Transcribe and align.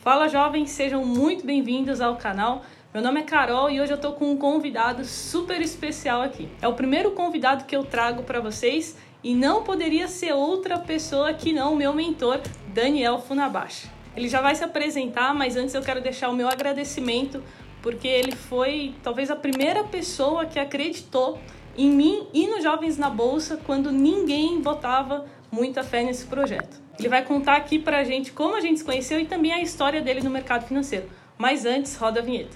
Fala 0.00 0.28
jovens, 0.28 0.70
sejam 0.70 1.04
muito 1.04 1.44
bem-vindos 1.44 2.00
ao 2.00 2.16
canal. 2.16 2.64
Meu 2.92 3.02
nome 3.02 3.20
é 3.20 3.22
Carol 3.22 3.68
e 3.68 3.82
hoje 3.82 3.92
eu 3.92 3.98
tô 3.98 4.12
com 4.12 4.30
um 4.30 4.36
convidado 4.38 5.04
super 5.04 5.60
especial 5.60 6.22
aqui. 6.22 6.48
É 6.62 6.66
o 6.66 6.72
primeiro 6.72 7.10
convidado 7.10 7.66
que 7.66 7.76
eu 7.76 7.84
trago 7.84 8.22
para 8.22 8.40
vocês 8.40 8.96
e 9.22 9.34
não 9.34 9.62
poderia 9.62 10.08
ser 10.08 10.32
outra 10.32 10.78
pessoa 10.78 11.34
que 11.34 11.52
não 11.52 11.74
o 11.74 11.76
meu 11.76 11.92
mentor, 11.92 12.40
Daniel 12.68 13.18
Funabashi. 13.18 13.90
Ele 14.16 14.26
já 14.26 14.40
vai 14.40 14.54
se 14.54 14.64
apresentar, 14.64 15.34
mas 15.34 15.54
antes 15.54 15.74
eu 15.74 15.82
quero 15.82 16.00
deixar 16.00 16.30
o 16.30 16.34
meu 16.34 16.48
agradecimento 16.48 17.44
porque 17.82 18.08
ele 18.08 18.32
foi 18.34 18.94
talvez 19.02 19.30
a 19.30 19.36
primeira 19.36 19.84
pessoa 19.84 20.46
que 20.46 20.58
acreditou 20.58 21.38
em 21.80 21.90
mim 21.90 22.26
e 22.34 22.46
nos 22.46 22.62
Jovens 22.62 22.98
na 22.98 23.08
Bolsa 23.08 23.58
quando 23.64 23.90
ninguém 23.90 24.60
botava 24.60 25.24
muita 25.50 25.82
fé 25.82 26.02
nesse 26.02 26.26
projeto. 26.26 26.78
Ele 26.98 27.08
vai 27.08 27.24
contar 27.24 27.56
aqui 27.56 27.78
pra 27.78 28.04
gente 28.04 28.32
como 28.32 28.54
a 28.54 28.60
gente 28.60 28.80
se 28.80 28.84
conheceu 28.84 29.18
e 29.18 29.24
também 29.24 29.50
a 29.50 29.62
história 29.62 30.02
dele 30.02 30.20
no 30.20 30.28
mercado 30.28 30.66
financeiro. 30.66 31.06
Mas 31.38 31.64
antes, 31.64 31.96
roda 31.96 32.20
a 32.20 32.22
vinheta. 32.22 32.54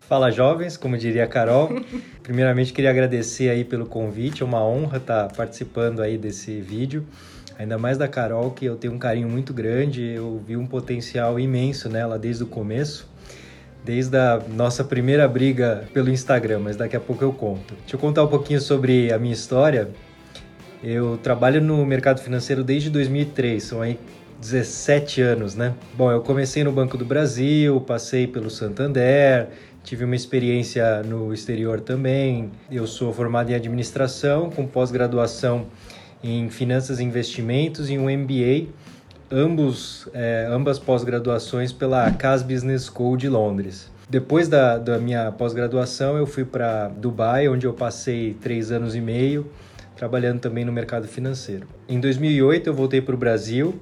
Fala 0.00 0.32
jovens, 0.32 0.76
como 0.76 0.98
diria 0.98 1.22
a 1.22 1.28
Carol. 1.28 1.68
Primeiramente 2.24 2.72
queria 2.72 2.90
agradecer 2.90 3.50
aí 3.50 3.64
pelo 3.64 3.86
convite, 3.86 4.42
é 4.42 4.44
uma 4.44 4.64
honra 4.64 4.96
estar 4.96 5.28
participando 5.32 6.02
aí 6.02 6.18
desse 6.18 6.60
vídeo. 6.60 7.06
Ainda 7.58 7.78
mais 7.78 7.96
da 7.96 8.08
Carol, 8.08 8.50
que 8.50 8.64
eu 8.64 8.76
tenho 8.76 8.94
um 8.94 8.98
carinho 8.98 9.28
muito 9.28 9.52
grande, 9.52 10.02
eu 10.02 10.42
vi 10.44 10.56
um 10.56 10.66
potencial 10.66 11.38
imenso 11.38 11.88
nela 11.88 12.18
desde 12.18 12.42
o 12.42 12.46
começo, 12.46 13.08
desde 13.84 14.16
a 14.16 14.42
nossa 14.48 14.82
primeira 14.82 15.28
briga 15.28 15.84
pelo 15.92 16.10
Instagram, 16.10 16.60
mas 16.60 16.76
daqui 16.76 16.96
a 16.96 17.00
pouco 17.00 17.22
eu 17.22 17.32
conto. 17.32 17.74
Deixa 17.80 17.94
eu 17.94 18.00
contar 18.00 18.24
um 18.24 18.28
pouquinho 18.28 18.60
sobre 18.60 19.12
a 19.12 19.18
minha 19.18 19.32
história. 19.32 19.88
Eu 20.82 21.16
trabalho 21.22 21.62
no 21.62 21.86
mercado 21.86 22.20
financeiro 22.20 22.64
desde 22.64 22.90
2003, 22.90 23.62
são 23.62 23.80
aí 23.80 23.98
17 24.40 25.22
anos, 25.22 25.54
né? 25.54 25.74
Bom, 25.96 26.10
eu 26.10 26.20
comecei 26.20 26.64
no 26.64 26.72
Banco 26.72 26.98
do 26.98 27.04
Brasil, 27.04 27.80
passei 27.80 28.26
pelo 28.26 28.50
Santander, 28.50 29.48
tive 29.84 30.04
uma 30.04 30.16
experiência 30.16 31.02
no 31.02 31.32
exterior 31.32 31.80
também. 31.80 32.50
Eu 32.70 32.86
sou 32.86 33.12
formado 33.12 33.50
em 33.50 33.54
administração, 33.54 34.50
com 34.50 34.66
pós-graduação 34.66 35.66
em 36.24 36.48
Finanças 36.48 37.00
e 37.00 37.04
Investimentos 37.04 37.90
e 37.90 37.98
um 37.98 38.04
MBA, 38.04 38.68
ambos, 39.30 40.08
é, 40.14 40.48
ambas 40.50 40.78
pós-graduações 40.78 41.70
pela 41.70 42.10
Cas 42.12 42.42
Business 42.42 42.86
School 42.86 43.18
de 43.18 43.28
Londres. 43.28 43.92
Depois 44.08 44.48
da, 44.48 44.78
da 44.78 44.98
minha 44.98 45.30
pós-graduação, 45.32 46.16
eu 46.16 46.26
fui 46.26 46.46
para 46.46 46.88
Dubai, 46.88 47.46
onde 47.46 47.66
eu 47.66 47.74
passei 47.74 48.34
três 48.40 48.72
anos 48.72 48.94
e 48.94 49.02
meio, 49.02 49.50
trabalhando 49.96 50.40
também 50.40 50.64
no 50.64 50.72
mercado 50.72 51.06
financeiro. 51.06 51.66
Em 51.86 52.00
2008, 52.00 52.70
eu 52.70 52.74
voltei 52.74 53.02
para 53.02 53.14
o 53.14 53.18
Brasil 53.18 53.78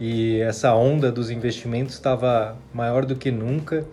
e 0.00 0.40
essa 0.40 0.74
onda 0.74 1.12
dos 1.12 1.30
investimentos 1.30 1.94
estava 1.94 2.56
maior 2.72 3.04
do 3.04 3.14
que 3.14 3.30
nunca. 3.30 3.84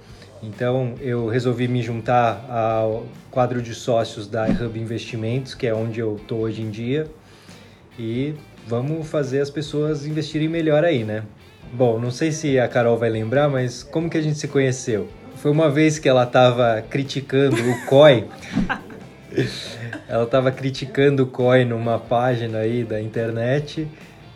Então 0.41 0.95
eu 1.01 1.27
resolvi 1.27 1.67
me 1.67 1.81
juntar 1.81 2.45
ao 2.49 3.05
quadro 3.29 3.61
de 3.61 3.75
sócios 3.75 4.27
da 4.27 4.45
Hub 4.47 4.79
Investimentos, 4.79 5.53
que 5.53 5.67
é 5.67 5.73
onde 5.73 5.99
eu 5.99 6.15
estou 6.15 6.39
hoje 6.39 6.61
em 6.61 6.69
dia, 6.69 7.05
e 7.97 8.33
vamos 8.67 9.07
fazer 9.07 9.41
as 9.41 9.49
pessoas 9.49 10.05
investirem 10.05 10.47
melhor 10.47 10.83
aí, 10.83 11.03
né? 11.03 11.23
Bom, 11.73 11.99
não 11.99 12.11
sei 12.11 12.31
se 12.31 12.59
a 12.59 12.67
Carol 12.67 12.97
vai 12.97 13.09
lembrar, 13.09 13.49
mas 13.49 13.83
como 13.83 14.09
que 14.09 14.17
a 14.17 14.21
gente 14.21 14.37
se 14.37 14.47
conheceu? 14.47 15.07
Foi 15.35 15.51
uma 15.51 15.69
vez 15.69 15.97
que 15.97 16.09
ela 16.09 16.23
estava 16.23 16.83
criticando 16.89 17.55
o 17.55 17.85
COI. 17.85 18.25
ela 20.07 20.23
estava 20.23 20.51
criticando 20.51 21.23
o 21.23 21.27
COI 21.27 21.63
numa 21.63 21.97
página 21.97 22.59
aí 22.59 22.83
da 22.83 23.01
internet 23.01 23.87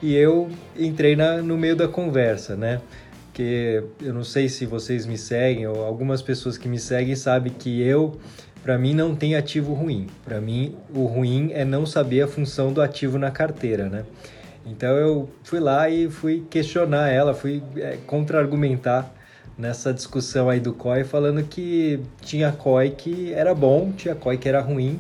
e 0.02 0.16
eu 0.16 0.50
entrei 0.78 1.16
na, 1.16 1.42
no 1.42 1.58
meio 1.58 1.76
da 1.76 1.88
conversa, 1.88 2.56
né? 2.56 2.82
Porque 3.26 3.84
eu 4.02 4.14
não 4.14 4.24
sei 4.24 4.48
se 4.48 4.66
vocês 4.66 5.06
me 5.06 5.18
seguem 5.18 5.68
ou 5.68 5.84
algumas 5.84 6.22
pessoas 6.22 6.58
que 6.58 6.70
me 6.70 6.80
seguem 6.80 7.16
sabem 7.16 7.52
que 7.52 7.82
eu 7.82 8.18
para 8.66 8.80
mim 8.80 8.96
não 8.96 9.16
tem 9.16 9.36
ativo 9.36 9.76
ruim. 9.76 10.08
Para 10.24 10.42
mim 10.42 10.76
o 10.92 11.06
ruim 11.06 11.52
é 11.54 11.64
não 11.64 11.86
saber 11.86 12.24
a 12.24 12.28
função 12.28 12.74
do 12.74 12.82
ativo 12.82 13.20
na 13.20 13.30
carteira, 13.30 13.88
né? 13.88 14.06
Então 14.66 14.90
eu 14.98 15.30
fui 15.44 15.60
lá 15.60 15.88
e 15.88 16.10
fui 16.10 16.44
questionar 16.50 17.10
ela, 17.10 17.36
fui 17.36 17.62
é, 17.78 18.00
contra-argumentar 18.08 19.14
nessa 19.56 19.94
discussão 19.94 20.50
aí 20.50 20.60
do 20.60 20.74
COI, 20.74 21.04
falando 21.04 21.44
que 21.44 22.00
tinha 22.22 22.52
COI 22.52 22.90
que 22.90 23.32
era 23.34 23.54
bom, 23.54 23.92
tinha 23.96 24.16
COI 24.16 24.36
que 24.40 24.50
era 24.50 24.62
ruim 24.62 25.00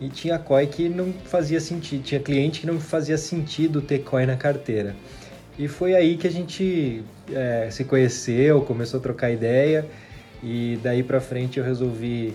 e 0.00 0.08
tinha 0.08 0.38
COI 0.38 0.68
que 0.68 0.88
não 0.88 1.12
fazia 1.24 1.58
sentido, 1.58 2.04
tinha 2.04 2.20
cliente 2.20 2.60
que 2.60 2.68
não 2.68 2.78
fazia 2.78 3.18
sentido 3.18 3.82
ter 3.82 4.04
COI 4.04 4.26
na 4.26 4.36
carteira. 4.36 4.94
E 5.58 5.66
foi 5.66 5.96
aí 5.96 6.16
que 6.16 6.28
a 6.28 6.30
gente 6.30 7.02
é, 7.32 7.66
se 7.68 7.82
conheceu, 7.82 8.60
começou 8.60 9.00
a 9.00 9.02
trocar 9.02 9.32
ideia 9.32 9.84
e 10.40 10.78
daí 10.84 11.02
para 11.02 11.20
frente 11.20 11.58
eu 11.58 11.64
resolvi 11.64 12.32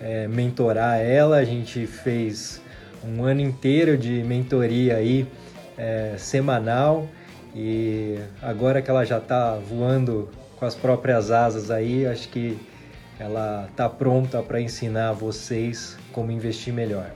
é, 0.00 0.26
mentorar 0.26 1.00
ela. 1.00 1.36
A 1.36 1.44
gente 1.44 1.86
fez 1.86 2.60
um 3.04 3.24
ano 3.24 3.40
inteiro 3.40 3.96
de 3.96 4.22
mentoria 4.22 4.96
aí 4.96 5.26
é, 5.76 6.14
semanal 6.18 7.08
e 7.54 8.18
agora 8.42 8.80
que 8.80 8.90
ela 8.90 9.04
já 9.04 9.18
está 9.18 9.54
voando 9.54 10.28
com 10.56 10.64
as 10.66 10.74
próprias 10.74 11.30
asas 11.30 11.70
aí, 11.70 12.06
acho 12.06 12.28
que 12.28 12.58
ela 13.18 13.66
está 13.70 13.88
pronta 13.88 14.42
para 14.42 14.60
ensinar 14.60 15.12
vocês 15.12 15.96
como 16.12 16.30
investir 16.30 16.72
melhor. 16.72 17.10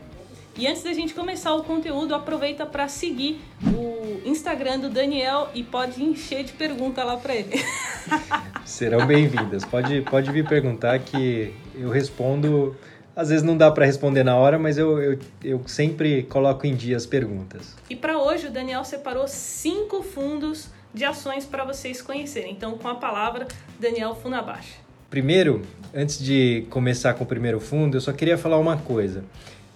E 0.57 0.67
antes 0.67 0.83
da 0.83 0.93
gente 0.93 1.13
começar 1.15 1.55
o 1.55 1.65
conteúdo, 1.65 2.15
aproveita 2.15 2.65
para 2.65 2.87
seguir 2.89 3.41
o 3.67 4.04
Instagram 4.25 4.81
do 4.81 4.89
Daniel 4.89 5.49
e 5.55 5.63
pode 5.63 6.03
encher 6.03 6.45
de 6.45 6.53
pergunta 6.53 7.05
lá 7.05 7.17
para 7.17 7.35
ele. 7.35 7.63
Serão 8.65 9.07
bem-vindas. 9.07 9.65
Pode, 9.65 10.01
pode 10.03 10.33
vir 10.33 10.47
perguntar 10.47 10.99
que 10.99 11.53
eu 11.75 11.91
respondo. 11.91 12.77
Às 13.15 13.29
vezes 13.29 13.45
não 13.45 13.57
dá 13.57 13.71
para 13.71 13.85
responder 13.85 14.25
na 14.25 14.37
hora, 14.37 14.59
mas 14.59 14.77
eu, 14.77 15.01
eu, 15.01 15.19
eu 15.43 15.63
sempre 15.67 16.25
coloco 16.25 16.67
em 16.67 16.75
dia 16.75 16.97
as 16.97 17.07
perguntas. 17.07 17.77
E 17.89 17.95
para 17.95 18.19
hoje, 18.19 18.49
o 18.49 18.51
Daniel 18.51 18.85
separou 18.85 19.29
cinco 19.29 20.03
fundos 20.03 20.69
de 20.93 21.05
ações 21.05 21.45
para 21.45 21.65
vocês 21.65 22.03
conhecerem. 22.03 22.53
Então, 22.53 22.77
com 22.79 22.89
a 22.89 22.95
palavra, 22.95 23.47
Daniel 23.79 24.15
Funabashi. 24.15 24.75
Primeiro, 25.11 25.63
antes 25.95 26.19
de 26.19 26.67
começar 26.71 27.15
com 27.15 27.23
o 27.23 27.27
primeiro 27.27 27.61
fundo, 27.61 27.97
eu 27.97 28.01
só 28.01 28.13
queria 28.13 28.37
falar 28.37 28.59
uma 28.59 28.77
coisa. 28.77 29.25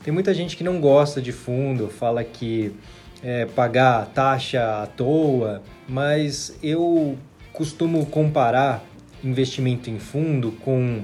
Tem 0.03 0.13
muita 0.13 0.33
gente 0.33 0.57
que 0.57 0.65
não 0.65 0.81
gosta 0.81 1.21
de 1.21 1.33
fundo, 1.33 1.89
fala 1.89 2.25
que 2.25 2.75
é, 3.23 3.47
pagar 3.47 4.07
taxa 4.07 4.83
à 4.83 4.87
toa, 4.87 5.63
mas 5.89 6.57
eu 6.63 7.17
costumo 7.53 8.07
comparar 8.07 8.85
investimento 9.23 9.91
em 9.91 9.99
fundo 9.99 10.53
com 10.53 11.03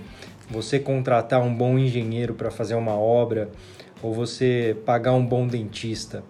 você 0.48 0.78
contratar 0.78 1.42
um 1.42 1.54
bom 1.54 1.78
engenheiro 1.78 2.34
para 2.34 2.50
fazer 2.50 2.74
uma 2.74 2.94
obra 2.94 3.48
ou 4.02 4.12
você 4.12 4.76
pagar 4.84 5.12
um 5.14 5.24
bom 5.24 5.46
dentista. 5.46 6.22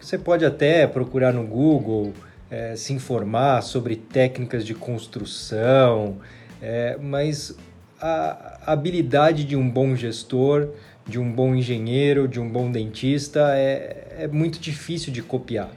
Você 0.00 0.18
pode 0.18 0.44
até 0.44 0.86
procurar 0.86 1.32
no 1.32 1.46
Google, 1.46 2.12
é, 2.50 2.74
se 2.76 2.92
informar 2.92 3.62
sobre 3.62 3.96
técnicas 3.96 4.66
de 4.66 4.74
construção, 4.74 6.18
é, 6.60 6.98
mas 7.00 7.56
a 8.00 8.58
habilidade 8.66 9.44
de 9.44 9.54
um 9.54 9.70
bom 9.70 9.94
gestor 9.94 10.70
de 11.06 11.18
um 11.18 11.30
bom 11.32 11.54
engenheiro, 11.54 12.28
de 12.28 12.40
um 12.40 12.48
bom 12.48 12.70
dentista, 12.70 13.56
é, 13.56 14.16
é 14.20 14.28
muito 14.28 14.58
difícil 14.58 15.12
de 15.12 15.22
copiar. 15.22 15.70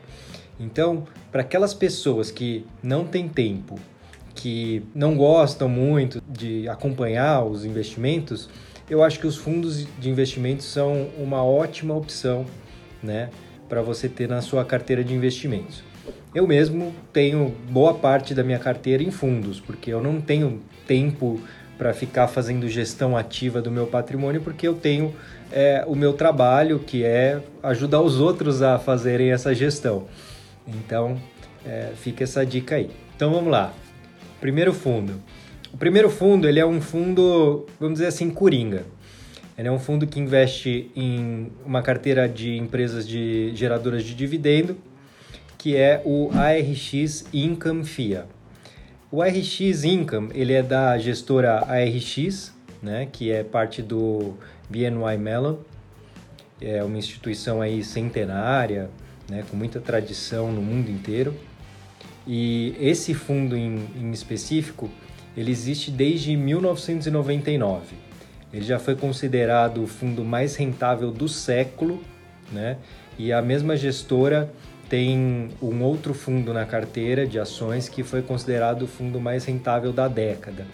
Então, 0.60 1.06
para 1.32 1.42
aquelas 1.42 1.74
pessoas 1.74 2.32
que 2.32 2.66
não 2.82 3.06
têm 3.06 3.28
tempo, 3.28 3.80
que 4.34 4.84
não 4.94 5.16
gostam 5.16 5.68
muito 5.68 6.22
de 6.30 6.68
acompanhar 6.68 7.44
os 7.44 7.66
investimentos, 7.66 8.50
eu 8.90 9.04
acho 9.04 9.20
que 9.20 9.28
os 9.28 9.36
fundos 9.36 9.88
de 10.00 10.10
investimentos 10.10 10.66
são 10.66 11.10
uma 11.18 11.44
ótima 11.44 11.96
opção, 11.96 12.46
né, 13.02 13.30
para 13.68 13.82
você 13.82 14.08
ter 14.08 14.28
na 14.28 14.42
sua 14.42 14.64
carteira 14.64 15.04
de 15.04 15.14
investimentos. 15.14 15.84
Eu 16.34 16.46
mesmo 16.46 16.94
tenho 17.12 17.56
boa 17.70 17.94
parte 17.94 18.34
da 18.34 18.44
minha 18.44 18.60
carteira 18.60 19.02
em 19.02 19.10
fundos, 19.10 19.60
porque 19.60 19.92
eu 19.92 20.02
não 20.02 20.22
tenho 20.22 20.62
tempo 20.86 21.40
para 21.78 21.94
ficar 21.94 22.28
fazendo 22.28 22.68
gestão 22.70 23.18
ativa 23.18 23.62
do 23.62 23.70
meu 23.70 23.88
patrimônio, 23.88 24.42
porque 24.42 24.68
eu 24.68 24.74
tenho 24.74 25.14
é, 25.52 25.84
o 25.88 25.96
meu 25.96 26.14
trabalho, 26.14 26.80
que 26.80 27.04
é 27.04 27.42
ajudar 27.62 28.02
os 28.02 28.20
outros 28.20 28.62
a 28.62 28.80
fazerem 28.80 29.32
essa 29.32 29.54
gestão. 29.54 30.06
Então, 30.68 31.20
é, 31.66 31.92
fica 31.96 32.24
essa 32.24 32.46
dica 32.46 32.76
aí. 32.76 32.90
Então, 33.16 33.32
vamos 33.32 33.52
lá. 33.52 33.74
Primeiro 34.40 34.74
fundo. 34.74 35.22
O 35.74 35.78
primeiro 35.78 36.10
fundo, 36.10 36.48
ele 36.48 36.60
é 36.60 36.66
um 36.66 36.80
fundo, 36.80 37.66
vamos 37.80 37.96
dizer 37.96 38.08
assim, 38.08 38.30
coringa. 38.30 38.84
Ele 39.58 39.68
é 39.68 39.72
um 39.72 39.80
fundo 39.80 40.06
que 40.06 40.20
investe 40.20 40.92
em 40.96 41.52
uma 41.66 41.82
carteira 41.82 42.28
de 42.28 42.58
empresas 42.58 43.08
de 43.08 43.56
geradoras 43.56 44.04
de 44.04 44.14
dividendo, 44.14 44.78
que 45.58 45.76
é 45.76 46.02
o 46.06 46.30
ARX 46.34 47.26
Income 47.34 47.86
FIA. 47.86 48.26
O 49.12 49.22
ARX 49.22 49.84
Income, 49.84 50.32
ele 50.34 50.54
é 50.54 50.64
da 50.64 50.98
gestora 50.98 51.64
ARX, 51.68 52.54
né, 52.82 53.08
que 53.12 53.32
é 53.32 53.44
parte 53.44 53.82
do 53.82 54.34
BNY 54.70 55.18
Mellon. 55.20 55.58
é 56.60 56.84
uma 56.84 56.98
instituição 56.98 57.62
aí 57.62 57.84
centenária, 57.84 58.90
né, 59.30 59.44
com 59.50 59.56
muita 59.56 59.80
tradição 59.80 60.52
no 60.52 60.62
mundo 60.62 60.90
inteiro. 60.90 61.36
E 62.26 62.76
esse 62.80 63.14
fundo 63.14 63.56
em, 63.56 63.88
em 63.96 64.12
específico, 64.12 64.90
ele 65.38 65.52
existe 65.52 65.92
desde 65.92 66.36
1999. 66.36 67.96
Ele 68.52 68.66
já 68.66 68.80
foi 68.80 68.96
considerado 68.96 69.84
o 69.84 69.88
fundo 69.88 70.24
mais 70.24 70.56
rentável 70.56 71.12
do 71.12 71.28
século, 71.28 72.02
né? 72.52 72.78
E 73.20 73.32
a 73.32 73.42
mesma 73.42 73.76
gestora 73.76 74.52
tem 74.90 75.50
um 75.62 75.84
outro 75.84 76.14
fundo 76.14 76.54
na 76.54 76.66
carteira 76.66 77.26
de 77.26 77.40
ações 77.40 77.90
que 77.90 78.04
foi 78.04 78.22
considerado 78.22 78.84
o 78.84 78.88
fundo 78.88 79.20
mais 79.20 79.46
rentável 79.46 79.92
da 79.92 80.08
década. 80.08 80.68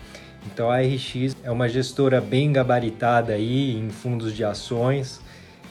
Então 0.45 0.69
a 0.69 0.79
RX 0.79 1.35
é 1.43 1.51
uma 1.51 1.69
gestora 1.69 2.19
bem 2.19 2.51
gabaritada 2.51 3.33
aí 3.33 3.77
em 3.77 3.89
fundos 3.89 4.35
de 4.35 4.43
ações 4.43 5.21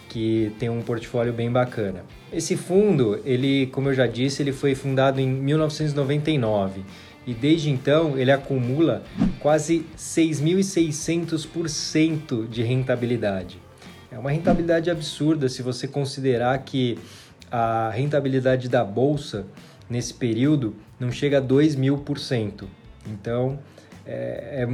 que 0.09 0.53
tem 0.59 0.69
um 0.69 0.83
portfólio 0.83 1.33
bem 1.33 1.51
bacana. 1.51 2.05
Esse 2.33 2.57
fundo, 2.57 3.21
ele, 3.25 3.67
como 3.69 3.89
eu 3.89 3.95
já 3.95 4.07
disse, 4.07 4.43
ele 4.43 4.53
foi 4.53 4.75
fundado 4.75 5.21
em 5.21 5.29
1999 5.29 6.83
e 7.27 7.35
desde 7.35 7.71
então 7.71 8.19
ele 8.19 8.33
acumula 8.33 9.03
quase 9.39 9.87
6.600% 9.97 12.49
de 12.49 12.63
rentabilidade. 12.63 13.59
É 14.11 14.19
uma 14.19 14.33
rentabilidade 14.33 14.91
absurda 14.91 15.49
se 15.49 15.63
você 15.63 15.87
considerar 15.87 16.59
que 16.59 16.99
a 17.51 17.91
rentabilidade 17.91 18.69
da 18.69 18.85
bolsa 18.85 19.47
nesse 19.89 20.15
período 20.15 20.77
não 20.99 21.11
chega 21.11 21.39
a 21.39 21.41
2 21.41 21.77
mil 21.77 21.99
por 21.99 22.19
cento. 22.19 22.69
Então 23.07 23.59
é, 24.07 24.65
é 24.65 24.69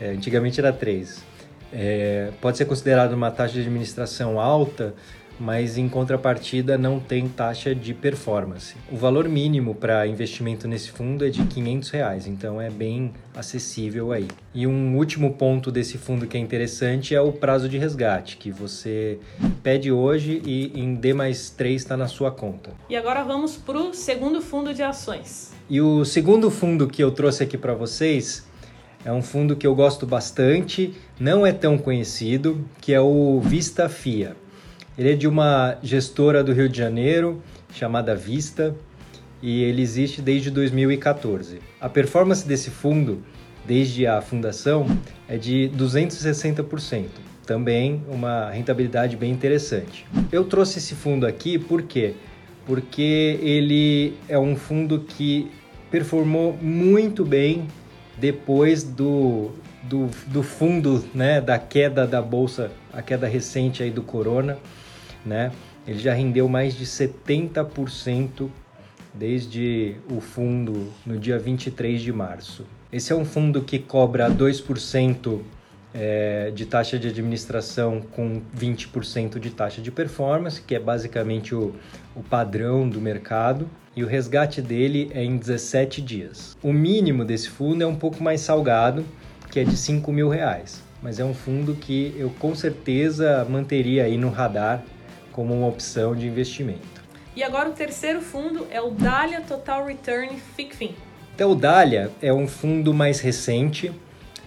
é, 0.00 0.10
antigamente 0.10 0.60
era 0.60 0.72
3%. 0.72 1.22
É, 1.70 2.30
pode 2.40 2.56
ser 2.56 2.64
considerado 2.64 3.12
uma 3.12 3.30
taxa 3.30 3.52
de 3.54 3.60
administração 3.60 4.40
alta, 4.40 4.94
mas 5.38 5.78
em 5.78 5.88
contrapartida 5.88 6.76
não 6.76 6.98
tem 6.98 7.28
taxa 7.28 7.74
de 7.74 7.94
performance. 7.94 8.74
O 8.90 8.96
valor 8.96 9.28
mínimo 9.28 9.74
para 9.74 10.06
investimento 10.06 10.66
nesse 10.66 10.90
fundo 10.90 11.24
é 11.24 11.28
de 11.28 11.44
500 11.44 11.90
reais, 11.90 12.26
então 12.26 12.60
é 12.60 12.70
bem 12.70 13.12
acessível 13.34 14.12
aí. 14.12 14.26
E 14.54 14.66
um 14.66 14.96
último 14.96 15.34
ponto 15.34 15.70
desse 15.70 15.96
fundo 15.98 16.26
que 16.26 16.36
é 16.36 16.40
interessante 16.40 17.14
é 17.14 17.20
o 17.20 17.32
prazo 17.32 17.68
de 17.68 17.78
resgate, 17.78 18.36
que 18.36 18.50
você 18.50 19.18
pede 19.62 19.92
hoje 19.92 20.42
e 20.44 20.72
em 20.74 20.94
D 20.94 21.12
mais 21.12 21.50
3 21.50 21.80
está 21.80 21.96
na 21.96 22.08
sua 22.08 22.30
conta. 22.30 22.70
E 22.88 22.96
agora 22.96 23.22
vamos 23.22 23.56
para 23.56 23.78
o 23.78 23.94
segundo 23.94 24.40
fundo 24.40 24.74
de 24.74 24.82
ações. 24.82 25.52
E 25.70 25.80
o 25.80 26.04
segundo 26.04 26.50
fundo 26.50 26.88
que 26.88 27.02
eu 27.02 27.10
trouxe 27.10 27.44
aqui 27.44 27.58
para 27.58 27.74
vocês 27.74 28.46
é 29.04 29.12
um 29.12 29.22
fundo 29.22 29.54
que 29.54 29.66
eu 29.66 29.74
gosto 29.74 30.06
bastante, 30.06 30.94
não 31.20 31.46
é 31.46 31.52
tão 31.52 31.78
conhecido, 31.78 32.64
que 32.80 32.92
é 32.92 33.00
o 33.00 33.40
Vista 33.40 33.88
FIA. 33.88 34.36
Ele 34.98 35.12
é 35.12 35.14
de 35.14 35.28
uma 35.28 35.78
gestora 35.80 36.42
do 36.42 36.52
Rio 36.52 36.68
de 36.68 36.76
Janeiro 36.76 37.40
chamada 37.72 38.16
Vista 38.16 38.74
e 39.40 39.62
ele 39.62 39.80
existe 39.80 40.20
desde 40.20 40.50
2014. 40.50 41.60
A 41.80 41.88
performance 41.88 42.44
desse 42.44 42.68
fundo, 42.68 43.22
desde 43.64 44.08
a 44.08 44.20
fundação, 44.20 44.88
é 45.28 45.36
de 45.36 45.70
260%. 45.76 47.04
Também 47.46 48.02
uma 48.08 48.50
rentabilidade 48.50 49.16
bem 49.16 49.30
interessante. 49.30 50.04
Eu 50.32 50.42
trouxe 50.42 50.80
esse 50.80 50.96
fundo 50.96 51.28
aqui 51.28 51.60
por 51.60 51.82
quê? 51.82 52.14
Porque 52.66 53.38
ele 53.40 54.14
é 54.28 54.36
um 54.36 54.56
fundo 54.56 54.98
que 54.98 55.48
performou 55.92 56.58
muito 56.60 57.24
bem 57.24 57.68
depois 58.16 58.82
do, 58.82 59.52
do, 59.84 60.08
do 60.26 60.42
fundo 60.42 61.04
né, 61.14 61.40
da 61.40 61.56
queda 61.56 62.04
da 62.04 62.20
bolsa, 62.20 62.72
a 62.92 63.00
queda 63.00 63.28
recente 63.28 63.80
aí 63.80 63.92
do 63.92 64.02
corona 64.02 64.58
né? 65.28 65.52
Ele 65.86 65.98
já 65.98 66.12
rendeu 66.12 66.48
mais 66.48 66.74
de 66.74 66.84
70% 66.84 68.48
desde 69.14 69.96
o 70.10 70.20
fundo 70.20 70.92
no 71.06 71.18
dia 71.18 71.38
23 71.38 72.00
de 72.00 72.12
março. 72.12 72.64
Esse 72.92 73.12
é 73.12 73.16
um 73.16 73.24
fundo 73.24 73.62
que 73.62 73.78
cobra 73.78 74.30
2% 74.30 75.40
é, 75.94 76.50
de 76.54 76.66
taxa 76.66 76.98
de 76.98 77.08
administração 77.08 78.00
com 78.12 78.40
20% 78.56 79.38
de 79.38 79.50
taxa 79.50 79.80
de 79.80 79.90
performance, 79.90 80.60
que 80.60 80.74
é 80.74 80.78
basicamente 80.78 81.54
o, 81.54 81.74
o 82.14 82.22
padrão 82.22 82.88
do 82.88 83.00
mercado, 83.00 83.68
e 83.96 84.04
o 84.04 84.06
resgate 84.06 84.62
dele 84.62 85.10
é 85.12 85.24
em 85.24 85.36
17 85.36 86.00
dias. 86.00 86.56
O 86.62 86.72
mínimo 86.72 87.24
desse 87.24 87.48
fundo 87.48 87.82
é 87.82 87.86
um 87.86 87.96
pouco 87.96 88.22
mais 88.22 88.40
salgado, 88.40 89.04
que 89.50 89.58
é 89.58 89.64
de 89.64 89.76
5 89.76 90.12
mil 90.12 90.28
reais, 90.28 90.82
mas 91.02 91.18
é 91.18 91.24
um 91.24 91.34
fundo 91.34 91.74
que 91.74 92.14
eu 92.16 92.30
com 92.38 92.54
certeza 92.54 93.46
manteria 93.48 94.04
aí 94.04 94.16
no 94.16 94.30
radar 94.30 94.84
como 95.38 95.54
uma 95.54 95.68
opção 95.68 96.16
de 96.16 96.26
investimento. 96.26 97.00
E 97.36 97.44
agora 97.44 97.68
o 97.68 97.72
terceiro 97.72 98.20
fundo 98.20 98.66
é 98.72 98.80
o 98.80 98.90
Dália 98.90 99.40
Total 99.40 99.86
Return 99.86 100.36
FICFIN. 100.56 100.96
Então 101.32 101.52
o 101.52 101.54
Dália 101.54 102.10
é 102.20 102.32
um 102.32 102.48
fundo 102.48 102.92
mais 102.92 103.20
recente, 103.20 103.92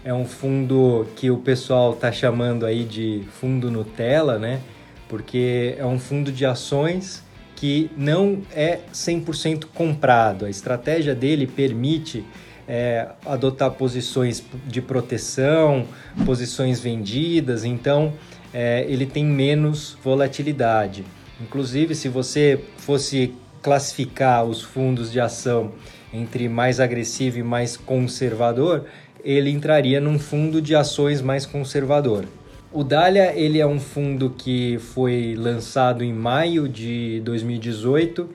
é 0.04 0.14
um 0.14 0.26
fundo 0.26 1.08
que 1.16 1.32
o 1.32 1.38
pessoal 1.38 1.94
está 1.94 2.12
chamando 2.12 2.66
aí 2.66 2.84
de 2.84 3.24
fundo 3.40 3.72
Nutella, 3.72 4.38
né? 4.38 4.60
Porque 5.08 5.76
é 5.78 5.86
um 5.86 5.98
fundo 5.98 6.30
de 6.30 6.46
ações 6.46 7.24
que 7.56 7.90
não 7.96 8.42
é 8.54 8.80
100% 8.94 9.68
comprado. 9.74 10.44
A 10.44 10.50
estratégia 10.50 11.16
dele 11.16 11.48
permite 11.48 12.26
é, 12.68 13.08
adotar 13.26 13.72
posições 13.72 14.44
de 14.68 14.82
proteção, 14.82 15.88
posições 16.26 16.82
vendidas, 16.82 17.64
então 17.64 18.12
é, 18.54 18.86
ele 18.88 19.06
tem 19.06 19.26
menos 19.26 19.98
volatilidade. 20.04 21.04
Inclusive, 21.42 21.96
se 21.96 22.10
você 22.10 22.60
fosse 22.78 23.34
classificar 23.62 24.46
os 24.46 24.62
fundos 24.62 25.12
de 25.12 25.20
ação 25.20 25.72
entre 26.14 26.50
mais 26.50 26.80
agressivo 26.80 27.40
e 27.40 27.44
mais 27.44 27.78
conservador, 27.78 28.86
ele 29.24 29.50
entraria 29.50 30.02
num 30.02 30.20
fundo 30.20 30.62
de 30.62 30.76
ações 30.76 31.22
mais 31.22 31.46
conservador. 31.46 32.26
O 32.74 32.84
Dália 32.84 33.34
ele 33.36 33.60
é 33.60 33.68
um 33.68 33.80
fundo 33.80 34.30
que 34.30 34.78
foi 34.80 35.36
lançado 35.38 36.04
em 36.04 36.14
maio 36.14 36.70
de 36.70 37.22
2018 37.26 38.30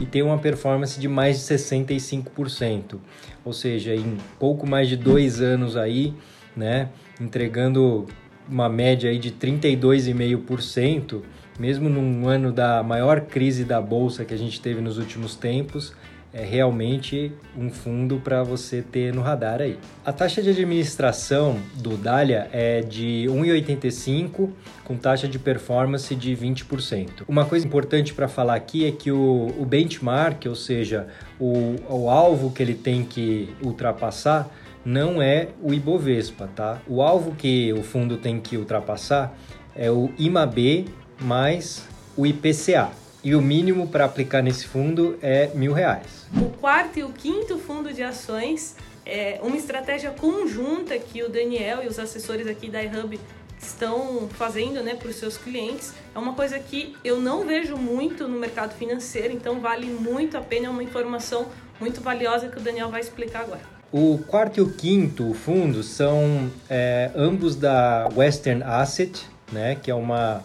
e 0.00 0.06
tem 0.06 0.22
uma 0.22 0.38
performance 0.38 0.98
de 0.98 1.06
mais 1.06 1.36
de 1.38 1.54
65%, 1.54 2.96
ou 3.44 3.52
seja, 3.52 3.94
em 3.94 4.16
pouco 4.38 4.66
mais 4.66 4.88
de 4.88 4.96
dois 4.96 5.40
anos 5.42 5.76
aí, 5.76 6.14
né, 6.56 6.88
entregando 7.20 8.06
uma 8.48 8.68
média 8.68 9.10
aí 9.10 9.18
de 9.18 9.30
32,5%, 9.30 11.22
mesmo 11.58 11.88
num 11.88 12.28
ano 12.28 12.52
da 12.52 12.82
maior 12.82 13.20
crise 13.22 13.64
da 13.64 13.80
bolsa 13.80 14.24
que 14.24 14.34
a 14.34 14.38
gente 14.38 14.60
teve 14.60 14.80
nos 14.80 14.98
últimos 14.98 15.36
tempos, 15.36 15.92
é 16.34 16.44
realmente 16.44 17.32
um 17.56 17.70
fundo 17.70 18.20
para 18.22 18.42
você 18.42 18.82
ter 18.82 19.14
no 19.14 19.22
radar 19.22 19.62
aí. 19.62 19.78
A 20.04 20.12
taxa 20.12 20.42
de 20.42 20.50
administração 20.50 21.58
do 21.76 21.96
Dália 21.96 22.48
é 22.52 22.80
de 22.80 23.26
1,85 23.28 24.50
com 24.82 24.96
taxa 24.96 25.28
de 25.28 25.38
performance 25.38 26.12
de 26.12 26.36
20%. 26.36 27.22
Uma 27.28 27.44
coisa 27.44 27.64
importante 27.64 28.12
para 28.12 28.26
falar 28.26 28.56
aqui 28.56 28.84
é 28.84 28.90
que 28.90 29.12
o, 29.12 29.54
o 29.56 29.64
benchmark, 29.64 30.46
ou 30.48 30.56
seja, 30.56 31.06
o, 31.38 31.76
o 31.88 32.10
alvo 32.10 32.50
que 32.50 32.60
ele 32.60 32.74
tem 32.74 33.04
que 33.04 33.54
ultrapassar, 33.62 34.50
não 34.84 35.22
é 35.22 35.48
o 35.62 35.72
Ibovespa, 35.72 36.48
tá? 36.54 36.80
O 36.86 37.02
alvo 37.02 37.34
que 37.34 37.72
o 37.72 37.82
fundo 37.82 38.16
tem 38.16 38.40
que 38.40 38.56
ultrapassar 38.56 39.36
é 39.74 39.90
o 39.90 40.10
IMAB 40.18 40.86
mais 41.20 41.86
o 42.16 42.26
IPCA. 42.26 42.90
E 43.22 43.34
o 43.34 43.40
mínimo 43.40 43.88
para 43.88 44.04
aplicar 44.04 44.42
nesse 44.42 44.66
fundo 44.66 45.18
é 45.22 45.50
mil 45.54 45.72
reais. 45.72 46.26
O 46.36 46.50
quarto 46.50 46.98
e 46.98 47.04
o 47.04 47.08
quinto 47.08 47.56
fundo 47.58 47.92
de 47.92 48.02
ações 48.02 48.76
é 49.06 49.40
uma 49.42 49.56
estratégia 49.56 50.10
conjunta 50.10 50.98
que 50.98 51.22
o 51.22 51.28
Daniel 51.28 51.82
e 51.82 51.86
os 51.86 51.98
assessores 51.98 52.46
aqui 52.46 52.68
da 52.68 52.82
iHub 52.82 53.18
estão 53.58 54.28
fazendo 54.28 54.82
né, 54.82 54.94
para 54.94 55.08
os 55.08 55.16
seus 55.16 55.38
clientes. 55.38 55.94
É 56.14 56.18
uma 56.18 56.34
coisa 56.34 56.58
que 56.58 56.94
eu 57.02 57.18
não 57.18 57.46
vejo 57.46 57.78
muito 57.78 58.28
no 58.28 58.38
mercado 58.38 58.74
financeiro, 58.74 59.32
então 59.32 59.58
vale 59.58 59.86
muito 59.86 60.36
a 60.36 60.40
pena, 60.42 60.66
é 60.66 60.70
uma 60.70 60.82
informação 60.82 61.46
muito 61.80 62.02
valiosa 62.02 62.48
que 62.48 62.58
o 62.58 62.60
Daniel 62.60 62.90
vai 62.90 63.00
explicar 63.00 63.40
agora. 63.40 63.73
O 63.96 64.18
quarto 64.18 64.58
e 64.58 64.60
o 64.60 64.72
quinto 64.72 65.32
fundo 65.34 65.84
são 65.84 66.50
é, 66.68 67.12
ambos 67.14 67.54
da 67.54 68.08
Western 68.12 68.60
Asset, 68.64 69.24
né, 69.52 69.76
que 69.80 69.88
é 69.88 69.94
uma, 69.94 70.42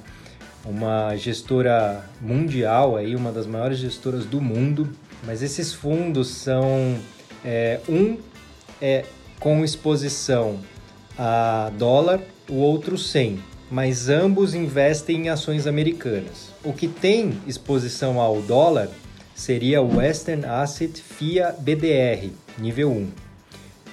uma 0.63 1.15
gestora 1.15 2.05
mundial, 2.21 2.95
aí, 2.95 3.15
uma 3.15 3.31
das 3.31 3.47
maiores 3.47 3.79
gestoras 3.79 4.23
do 4.23 4.39
mundo. 4.39 4.87
Mas 5.25 5.41
esses 5.41 5.73
fundos 5.73 6.27
são 6.27 6.95
é, 7.43 7.79
um 7.89 8.19
é 8.79 9.03
com 9.39 9.65
exposição 9.65 10.59
a 11.17 11.71
dólar, 11.75 12.21
o 12.47 12.53
outro 12.53 12.99
sem, 12.99 13.39
mas 13.71 14.09
ambos 14.09 14.53
investem 14.53 15.25
em 15.25 15.29
ações 15.29 15.65
americanas. 15.65 16.53
O 16.63 16.71
que 16.71 16.87
tem 16.87 17.41
exposição 17.47 18.21
ao 18.21 18.43
dólar 18.43 18.89
seria 19.33 19.81
o 19.81 19.97
Western 19.97 20.45
Asset 20.45 21.01
FIA 21.01 21.51
BDR, 21.59 22.29
nível 22.59 22.91
1. 22.91 23.28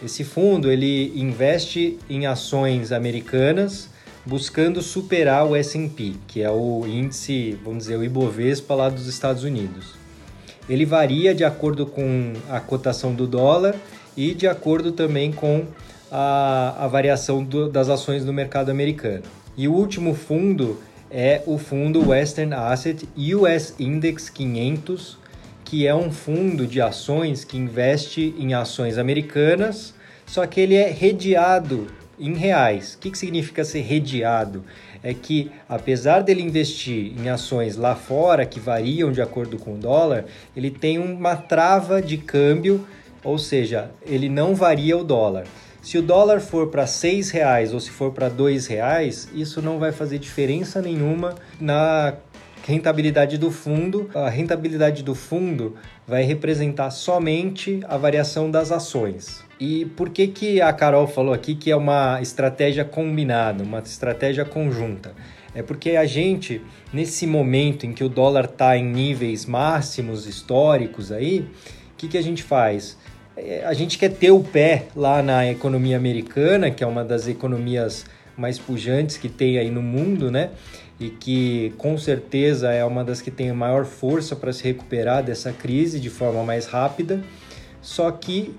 Esse 0.02 0.24
fundo 0.24 0.70
ele 0.70 1.12
investe 1.14 1.98
em 2.08 2.26
ações 2.26 2.92
americanas 2.92 3.88
buscando 4.26 4.82
superar 4.82 5.46
o 5.46 5.54
S&P, 5.54 6.14
que 6.26 6.42
é 6.42 6.50
o 6.50 6.84
índice, 6.86 7.58
vamos 7.64 7.84
dizer, 7.84 7.96
o 7.96 8.04
Ibovespa 8.04 8.74
lá 8.74 8.88
dos 8.88 9.06
Estados 9.06 9.44
Unidos. 9.44 9.94
Ele 10.68 10.84
varia 10.84 11.32
de 11.32 11.44
acordo 11.44 11.86
com 11.86 12.32
a 12.50 12.58
cotação 12.58 13.14
do 13.14 13.26
dólar 13.26 13.76
e 14.16 14.34
de 14.34 14.48
acordo 14.48 14.90
também 14.90 15.30
com 15.30 15.64
a, 16.10 16.84
a 16.84 16.88
variação 16.88 17.42
do, 17.42 17.68
das 17.68 17.88
ações 17.88 18.24
do 18.24 18.32
mercado 18.32 18.70
americano. 18.70 19.22
E 19.56 19.68
o 19.68 19.72
último 19.72 20.12
fundo 20.12 20.80
é 21.08 21.42
o 21.46 21.56
fundo 21.56 22.08
Western 22.08 22.52
Asset 22.52 23.08
US 23.16 23.74
Index 23.78 24.28
500, 24.28 25.18
que 25.66 25.84
é 25.84 25.94
um 25.94 26.12
fundo 26.12 26.64
de 26.64 26.80
ações 26.80 27.44
que 27.44 27.56
investe 27.56 28.32
em 28.38 28.54
ações 28.54 28.98
americanas, 28.98 29.92
só 30.24 30.46
que 30.46 30.60
ele 30.60 30.76
é 30.76 30.88
redeado 30.88 31.88
em 32.18 32.34
reais. 32.34 32.94
O 32.94 32.98
que, 32.98 33.10
que 33.10 33.18
significa 33.18 33.64
ser 33.64 33.80
redeado? 33.80 34.64
É 35.02 35.12
que, 35.12 35.50
apesar 35.68 36.20
dele 36.20 36.40
investir 36.40 37.12
em 37.18 37.28
ações 37.28 37.76
lá 37.76 37.96
fora, 37.96 38.46
que 38.46 38.60
variam 38.60 39.10
de 39.10 39.20
acordo 39.20 39.58
com 39.58 39.74
o 39.74 39.76
dólar, 39.76 40.26
ele 40.56 40.70
tem 40.70 40.98
uma 40.98 41.34
trava 41.34 42.00
de 42.00 42.16
câmbio, 42.16 42.86
ou 43.24 43.36
seja, 43.36 43.90
ele 44.06 44.28
não 44.28 44.54
varia 44.54 44.96
o 44.96 45.02
dólar. 45.02 45.46
Se 45.82 45.98
o 45.98 46.02
dólar 46.02 46.40
for 46.40 46.68
para 46.68 46.86
seis 46.86 47.30
reais 47.30 47.74
ou 47.74 47.80
se 47.80 47.90
for 47.90 48.12
para 48.12 48.28
dois 48.28 48.68
reais, 48.68 49.28
isso 49.34 49.60
não 49.60 49.80
vai 49.80 49.90
fazer 49.90 50.18
diferença 50.20 50.80
nenhuma 50.80 51.34
na 51.60 52.14
rentabilidade 52.66 53.38
do 53.38 53.50
fundo. 53.50 54.10
A 54.12 54.28
rentabilidade 54.28 55.04
do 55.04 55.14
fundo 55.14 55.76
vai 56.06 56.24
representar 56.24 56.90
somente 56.90 57.80
a 57.88 57.96
variação 57.96 58.50
das 58.50 58.72
ações. 58.72 59.44
E 59.58 59.84
por 59.96 60.10
que, 60.10 60.26
que 60.26 60.60
a 60.60 60.72
Carol 60.72 61.06
falou 61.06 61.32
aqui 61.32 61.54
que 61.54 61.70
é 61.70 61.76
uma 61.76 62.20
estratégia 62.20 62.84
combinada, 62.84 63.62
uma 63.62 63.78
estratégia 63.78 64.44
conjunta? 64.44 65.14
É 65.54 65.62
porque 65.62 65.92
a 65.92 66.04
gente, 66.04 66.60
nesse 66.92 67.26
momento 67.26 67.86
em 67.86 67.92
que 67.92 68.04
o 68.04 68.08
dólar 68.08 68.44
está 68.44 68.76
em 68.76 68.84
níveis 68.84 69.46
máximos 69.46 70.26
históricos 70.26 71.12
aí, 71.12 71.48
o 71.92 71.96
que, 71.96 72.08
que 72.08 72.18
a 72.18 72.22
gente 72.22 72.42
faz? 72.42 72.98
É, 73.36 73.64
a 73.64 73.72
gente 73.72 73.96
quer 73.96 74.10
ter 74.10 74.32
o 74.32 74.40
pé 74.40 74.86
lá 74.94 75.22
na 75.22 75.48
economia 75.50 75.96
americana, 75.96 76.70
que 76.70 76.82
é 76.82 76.86
uma 76.86 77.04
das 77.04 77.28
economias 77.28 78.04
mais 78.36 78.58
pujantes 78.58 79.16
que 79.16 79.30
tem 79.30 79.56
aí 79.56 79.70
no 79.70 79.80
mundo, 79.80 80.30
né? 80.30 80.50
E 80.98 81.10
que 81.10 81.74
com 81.76 81.98
certeza 81.98 82.72
é 82.72 82.84
uma 82.84 83.04
das 83.04 83.20
que 83.20 83.30
tem 83.30 83.52
maior 83.52 83.84
força 83.84 84.34
para 84.34 84.52
se 84.52 84.64
recuperar 84.64 85.22
dessa 85.22 85.52
crise 85.52 86.00
de 86.00 86.08
forma 86.08 86.42
mais 86.42 86.66
rápida. 86.66 87.22
Só 87.82 88.10
que 88.10 88.54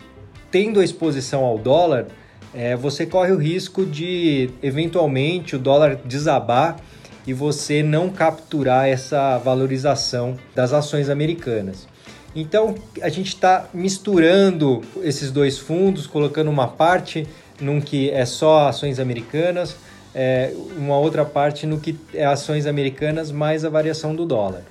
tendo 0.51 0.79
a 0.79 0.83
exposição 0.83 1.43
ao 1.43 1.57
dólar, 1.57 2.07
é, 2.53 2.75
você 2.75 3.05
corre 3.05 3.31
o 3.31 3.37
risco 3.37 3.85
de 3.85 4.49
eventualmente 4.61 5.55
o 5.55 5.59
dólar 5.59 5.95
desabar 6.05 6.77
e 7.25 7.33
você 7.33 7.83
não 7.83 8.09
capturar 8.09 8.87
essa 8.87 9.37
valorização 9.37 10.37
das 10.55 10.71
ações 10.71 11.09
americanas. 11.09 11.87
Então 12.35 12.75
a 13.01 13.09
gente 13.09 13.27
está 13.27 13.67
misturando 13.73 14.81
esses 15.01 15.31
dois 15.31 15.57
fundos, 15.57 16.07
colocando 16.07 16.49
uma 16.49 16.67
parte 16.67 17.27
num 17.59 17.81
que 17.81 18.09
é 18.11 18.25
só 18.25 18.67
ações 18.69 18.99
americanas, 18.99 19.75
é, 20.19 20.51
uma 20.75 20.97
outra 20.97 21.23
parte 21.23 21.67
no 21.67 21.79
que 21.79 21.95
é 22.11 22.25
ações 22.25 22.65
americanas 22.65 23.31
mais 23.31 23.63
a 23.63 23.69
variação 23.69 24.15
do 24.15 24.25
dólar. 24.25 24.63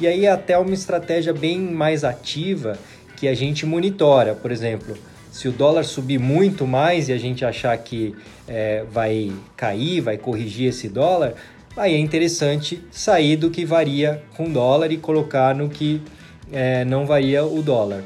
E 0.00 0.08
aí 0.08 0.26
até 0.26 0.58
uma 0.58 0.74
estratégia 0.74 1.32
bem 1.32 1.60
mais 1.60 2.02
ativa 2.02 2.76
que 3.16 3.28
a 3.28 3.34
gente 3.34 3.64
monitora, 3.64 4.34
por 4.34 4.50
exemplo, 4.50 4.98
se 5.30 5.46
o 5.46 5.52
dólar 5.52 5.84
subir 5.84 6.18
muito 6.18 6.66
mais 6.66 7.08
e 7.08 7.12
a 7.12 7.16
gente 7.16 7.44
achar 7.44 7.78
que 7.78 8.12
é, 8.48 8.84
vai 8.90 9.30
cair, 9.56 10.00
vai 10.00 10.18
corrigir 10.18 10.68
esse 10.68 10.88
dólar, 10.88 11.34
aí 11.76 11.94
é 11.94 11.98
interessante 11.98 12.82
sair 12.90 13.36
do 13.36 13.50
que 13.50 13.64
varia 13.64 14.20
com 14.36 14.50
dólar 14.50 14.90
e 14.90 14.96
colocar 14.96 15.54
no 15.54 15.68
que 15.68 16.02
é, 16.50 16.84
não 16.84 17.06
varia 17.06 17.44
o 17.44 17.62
dólar. 17.62 18.02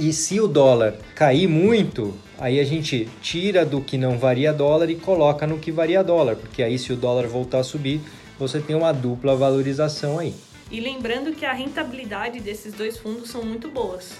E 0.00 0.14
se 0.14 0.40
o 0.40 0.48
dólar 0.48 0.94
cair 1.14 1.46
muito, 1.46 2.14
aí 2.38 2.58
a 2.58 2.64
gente 2.64 3.06
tira 3.20 3.66
do 3.66 3.82
que 3.82 3.98
não 3.98 4.18
varia 4.18 4.50
dólar 4.50 4.88
e 4.88 4.94
coloca 4.94 5.46
no 5.46 5.58
que 5.58 5.70
varia 5.70 6.02
dólar, 6.02 6.36
porque 6.36 6.62
aí 6.62 6.78
se 6.78 6.90
o 6.90 6.96
dólar 6.96 7.26
voltar 7.26 7.58
a 7.58 7.62
subir, 7.62 8.00
você 8.38 8.60
tem 8.60 8.74
uma 8.74 8.92
dupla 8.92 9.36
valorização 9.36 10.18
aí. 10.18 10.34
E 10.70 10.80
lembrando 10.80 11.32
que 11.32 11.44
a 11.44 11.52
rentabilidade 11.52 12.40
desses 12.40 12.72
dois 12.72 12.96
fundos 12.96 13.28
são 13.28 13.44
muito 13.44 13.68
boas. 13.68 14.12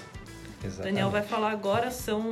Exatamente. 0.63 0.93
Daniel 0.93 1.09
vai 1.09 1.23
falar 1.23 1.49
agora, 1.49 1.89
são, 1.89 2.31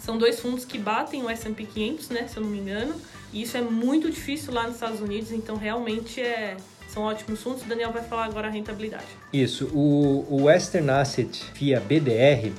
são 0.00 0.16
dois 0.16 0.40
fundos 0.40 0.64
que 0.64 0.78
batem 0.78 1.22
o 1.22 1.28
S&P 1.28 1.64
500, 1.64 2.08
né, 2.08 2.28
se 2.28 2.38
eu 2.38 2.42
não 2.42 2.48
me 2.48 2.60
engano, 2.60 2.94
e 3.30 3.42
isso 3.42 3.58
é 3.58 3.60
muito 3.60 4.10
difícil 4.10 4.54
lá 4.54 4.62
nos 4.62 4.76
Estados 4.76 5.02
Unidos, 5.02 5.32
então 5.32 5.56
realmente 5.56 6.18
é 6.18 6.56
são 6.88 7.04
ótimos 7.04 7.42
fundos. 7.42 7.62
O 7.62 7.66
Daniel 7.66 7.92
vai 7.92 8.02
falar 8.02 8.24
agora 8.24 8.48
a 8.48 8.50
rentabilidade. 8.50 9.06
Isso. 9.32 9.66
O, 9.66 10.26
o 10.28 10.44
Western 10.44 10.90
Asset 10.90 11.44
via 11.54 11.80
BDR, 11.80 12.52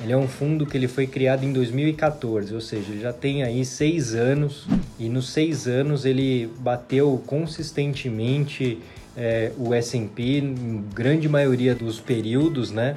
ele 0.00 0.12
é 0.12 0.16
um 0.16 0.28
fundo 0.28 0.64
que 0.64 0.76
ele 0.76 0.88
foi 0.88 1.06
criado 1.06 1.44
em 1.44 1.52
2014, 1.52 2.54
ou 2.54 2.60
seja, 2.60 2.96
já 2.98 3.12
tem 3.12 3.42
aí 3.42 3.64
seis 3.64 4.14
anos 4.14 4.66
e 4.98 5.08
nos 5.08 5.30
seis 5.30 5.66
anos 5.66 6.04
ele 6.04 6.50
bateu 6.58 7.22
consistentemente 7.26 8.78
é, 9.16 9.52
o 9.56 9.72
S&P 9.72 10.38
em 10.38 10.84
grande 10.94 11.28
maioria 11.28 11.74
dos 11.74 12.00
períodos, 12.00 12.70
né? 12.70 12.96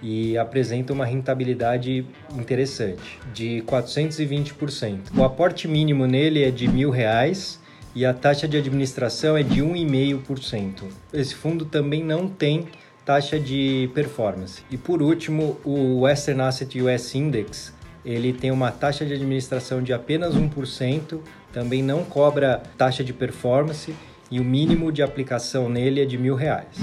E 0.00 0.38
apresenta 0.38 0.92
uma 0.92 1.04
rentabilidade 1.04 2.06
interessante, 2.36 3.18
de 3.34 3.64
420%. 3.66 4.98
O 5.16 5.24
aporte 5.24 5.66
mínimo 5.66 6.06
nele 6.06 6.44
é 6.44 6.52
de 6.52 6.68
mil 6.68 6.90
reais 6.90 7.58
e 7.98 8.06
a 8.06 8.14
taxa 8.14 8.46
de 8.46 8.56
administração 8.56 9.36
é 9.36 9.42
de 9.42 9.60
1,5%. 9.60 10.84
Esse 11.12 11.34
fundo 11.34 11.64
também 11.64 12.04
não 12.04 12.28
tem 12.28 12.68
taxa 13.04 13.40
de 13.40 13.90
performance. 13.92 14.62
E 14.70 14.76
por 14.76 15.02
último, 15.02 15.58
o 15.64 16.02
Western 16.02 16.42
Asset 16.42 16.80
US 16.80 17.16
Index, 17.16 17.74
ele 18.04 18.32
tem 18.32 18.52
uma 18.52 18.70
taxa 18.70 19.04
de 19.04 19.14
administração 19.14 19.82
de 19.82 19.92
apenas 19.92 20.36
1%, 20.36 21.18
também 21.52 21.82
não 21.82 22.04
cobra 22.04 22.62
taxa 22.76 23.02
de 23.02 23.12
performance 23.12 23.92
e 24.30 24.38
o 24.38 24.44
mínimo 24.44 24.92
de 24.92 25.02
aplicação 25.02 25.68
nele 25.68 26.00
é 26.00 26.04
de 26.04 26.16
mil 26.16 26.36
reais. 26.36 26.78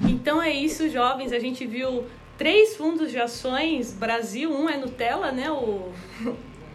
Então 0.00 0.42
é 0.42 0.50
isso, 0.50 0.90
jovens. 0.90 1.32
A 1.32 1.38
gente 1.38 1.64
viu 1.64 2.06
três 2.36 2.74
fundos 2.74 3.12
de 3.12 3.18
ações 3.18 3.92
Brasil. 3.92 4.50
Um 4.50 4.68
é 4.68 4.76
Nutella, 4.76 5.30
né? 5.30 5.48
O 5.52 5.92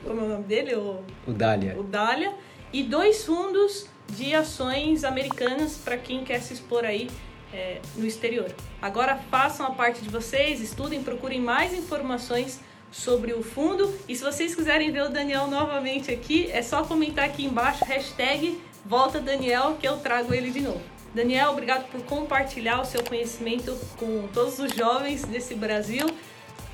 como 0.03 0.22
é 0.22 0.24
o 0.24 0.27
nome 0.27 0.43
dele? 0.43 0.75
O, 0.75 1.00
o 1.27 1.31
Dália. 1.31 1.75
O 1.77 1.84
Dália. 1.84 2.34
E 2.74 2.84
dois 2.84 3.25
fundos 3.25 3.88
de 4.10 4.34
ações 4.34 5.03
americanas 5.03 5.77
para 5.77 5.98
quem 5.98 6.24
quer 6.24 6.41
se 6.41 6.53
expor 6.53 6.86
aí 6.86 7.10
é, 7.53 7.79
no 7.96 8.05
exterior. 8.05 8.53
Agora 8.81 9.17
façam 9.29 9.65
a 9.65 9.72
parte 9.72 10.01
de 10.01 10.10
vocês, 10.10 10.62
estudem, 10.62 11.03
procurem 11.03 11.39
mais 11.39 11.74
informações 11.74 12.60
sobre 12.91 13.34
o 13.34 13.43
fundo. 13.43 13.93
E 14.08 14.15
se 14.15 14.24
vocês 14.24 14.55
quiserem 14.55 14.91
ver 14.91 15.03
o 15.03 15.10
Daniel 15.10 15.48
novamente 15.48 16.12
aqui, 16.12 16.50
é 16.51 16.62
só 16.62 16.84
comentar 16.84 17.25
aqui 17.25 17.46
embaixo, 17.46 17.86
hashtag 17.86 18.60
volta 18.86 19.20
Daniel, 19.20 19.77
que 19.79 19.88
eu 19.88 19.98
trago 19.98 20.34
ele 20.34 20.51
de 20.51 20.62
novo. 20.62 20.81
Daniel, 21.13 21.51
obrigado 21.51 21.89
por 21.91 22.01
compartilhar 22.03 22.81
o 22.81 22.86
seu 22.86 23.03
conhecimento 23.03 23.77
com 23.98 24.27
todos 24.34 24.60
os 24.60 24.74
jovens 24.74 25.24
desse 25.25 25.55
Brasil. 25.55 26.08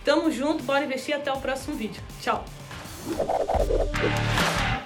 Tamo 0.06 0.32
junto, 0.32 0.64
bora 0.64 0.86
investir 0.86 1.16
até 1.16 1.32
o 1.32 1.42
próximo 1.42 1.76
vídeo. 1.76 2.02
Tchau! 2.22 2.46
Thank 3.08 4.72
you. 4.72 4.77